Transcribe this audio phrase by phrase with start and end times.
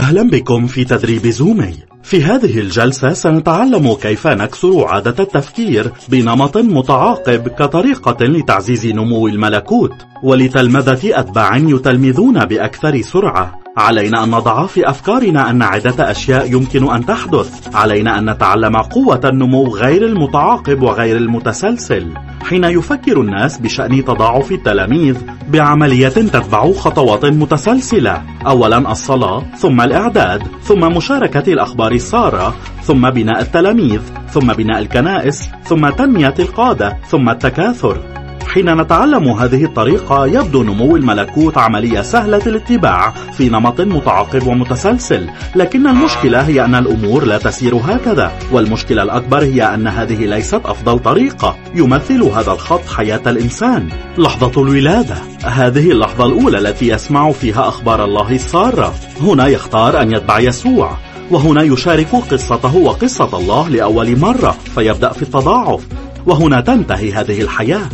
[0.00, 1.74] أهلا بكم في تدريب زومي.
[2.02, 11.20] في هذه الجلسة سنتعلم كيف نكسر عادة التفكير بنمط متعاقب كطريقة لتعزيز نمو الملكوت ولتلمذة
[11.20, 13.65] أتباع يتلمذون بأكثر سرعة.
[13.76, 17.76] علينا أن نضع في أفكارنا أن عدة أشياء يمكن أن تحدث.
[17.76, 22.14] علينا أن نتعلم قوة النمو غير المتعاقب وغير المتسلسل.
[22.42, 25.16] حين يفكر الناس بشأن تضاعف التلاميذ
[25.48, 28.22] بعملية تتبع خطوات متسلسلة.
[28.46, 34.00] أولا الصلاة ثم الإعداد ثم مشاركة الأخبار السارة ثم بناء التلاميذ
[34.30, 38.25] ثم بناء الكنائس ثم تنمية القادة ثم التكاثر.
[38.56, 45.26] حين نتعلم هذه الطريقة يبدو نمو الملكوت عملية سهلة الاتباع في نمط متعاقب ومتسلسل.
[45.56, 50.98] لكن المشكلة هي أن الأمور لا تسير هكذا والمشكلة الأكبر هي أن هذه ليست أفضل
[50.98, 53.88] طريقة يمثل هذا الخط حياة الإنسان.
[54.18, 55.16] لحظة الولادة.
[55.44, 58.94] هذه اللحظة الأولى التي يسمع فيها أخبار الله السارة.
[59.20, 60.96] هنا يختار أن يتبع يسوع
[61.30, 65.86] وهنا يشارك قصته وقصة الله لأول مرة فيبدأ في التضاعف.
[66.26, 67.88] وهنا تنتهي هذه الحياة.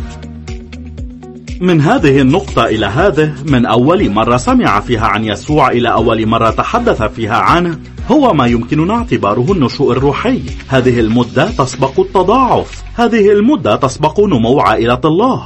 [1.61, 6.49] من هذه النقطة إلى هذه من أول مرة سمع فيها عن يسوع إلى أول مرة
[6.49, 7.79] تحدث فيها عنه
[8.11, 10.41] هو ما يمكننا اعتباره النشوء الروحي.
[10.67, 12.83] هذه المدة تسبق التضاعف.
[12.95, 15.43] هذه المدة تسبق نمو عائلة الله.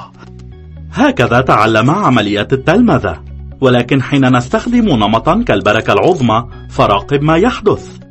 [0.94, 3.22] هكذا تعلم عملية التلمذة.
[3.62, 8.07] ولكن حين نستخدم نمطا كالبركة العظمى فراقب ما يحدث.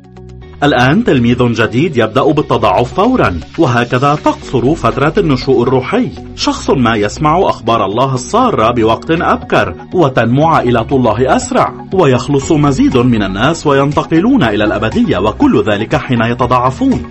[0.63, 6.09] الآن تلميذ جديد يبدأ بالتضاعف فورا وهكذا تقصر فترة النشوء الروحي.
[6.35, 13.23] شخص ما يسمع أخبار الله السارة بوقت أبكر وتنمو عائلة الله أسرع ويخلص مزيد من
[13.23, 17.03] الناس وينتقلون إلى الأبدية وكل ذلك حين يتضاعفون.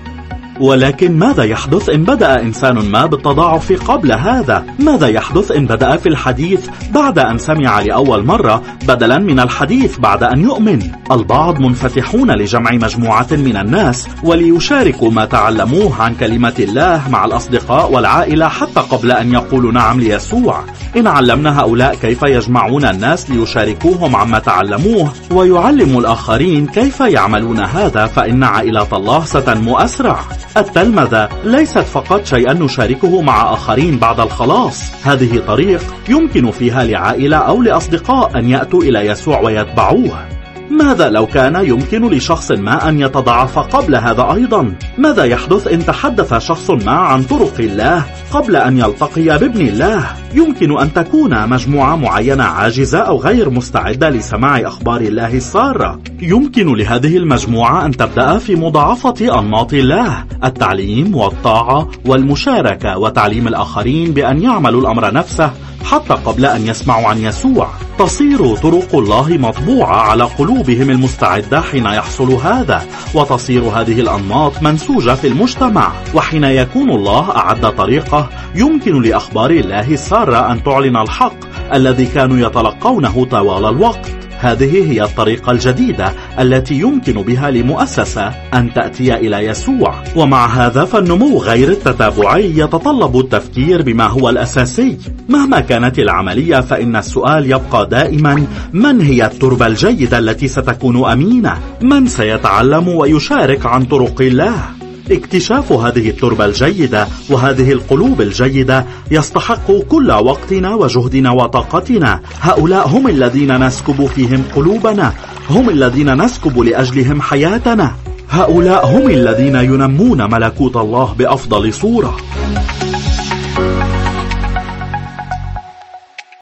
[0.61, 6.09] ولكن ماذا يحدث إن بدأ إنسان ما بالتضاعف قبل هذا؟ ماذا يحدث إن بدأ في
[6.09, 12.73] الحديث بعد أن سمع لأول مرة بدلا من الحديث بعد أن يؤمن؟ البعض منفتحون لجمع
[12.73, 19.33] مجموعة من الناس وليشاركوا ما تعلموه عن كلمة الله مع الأصدقاء والعائلة حتى قبل أن
[19.33, 20.65] يقولوا نعم ليسوع
[20.97, 28.45] إن علمنا هؤلاء كيف يجمعون الناس ليشاركوهم عما تعلموه ويعلموا الآخرين كيف يعملون هذا فإن
[28.45, 30.21] عائلة الله ستنمو أسرع
[30.57, 35.07] التلمذة ليست فقط شيئا نشاركه مع آخرين بعد الخلاص.
[35.07, 40.29] هذه طريق يمكن فيها لعائلة أو لأصدقاء أن يأتوا إلى يسوع ويتبعوه.
[40.77, 46.35] ماذا لو كان يمكن لشخص ما أن يتضاعف قبل هذا أيضا؟ ماذا يحدث إن تحدث
[46.35, 50.05] شخص ما عن طرق الله قبل أن يلتقي بابن الله؟
[50.35, 57.17] يمكن أن تكون مجموعة معينة عاجزة أو غير مستعدة لسماع أخبار الله السارة يمكن لهذه
[57.17, 65.13] المجموعة أن تبدأ في مضاعفة أنماط الله التعليم والطاعة والمشاركة وتعليم الآخرين بأن يعملوا الأمر
[65.13, 65.51] نفسه
[65.91, 67.69] حتى قبل أن يسمعوا عن يسوع.
[67.99, 72.83] تصير طرق الله مطبوعة على قلوبهم المستعدة حين يحصل هذا
[73.15, 75.93] وتصير هذه الأنماط منسوجة في المجتمع.
[76.15, 81.37] وحين يكون الله أعد طريقة يمكن لأخبار الله السارة أن تعلن الحق
[81.75, 84.26] الذي كانوا يتلقونه طوال الوقت.
[84.39, 89.95] هذه هي الطريقة الجديدة التي يمكن بها لمؤسسة أن تأتي إلى يسوع.
[90.17, 94.99] ومع هذا فالنمو غير التتابعي يتطلب التفكير بما هو الأساسي.
[95.29, 102.07] مهما كانت العملية فإن السؤال يبقى دائما من هي التربة الجيدة التي ستكون أمينة؟ من
[102.07, 104.76] سيتعلم ويشارك عن طرق الله؟
[105.11, 112.21] اكتشاف هذه التربة الجيدة وهذه القلوب الجيدة يستحق كل وقتنا وجهدنا وطاقتنا.
[112.41, 115.13] هؤلاء هم الذين نسكب فيهم قلوبنا.
[115.51, 117.95] هم الذين نسكب لأجلهم حياتنا.
[118.31, 122.17] هؤلاء هم الذين ينمون ملكوت الله بأفضل صورة.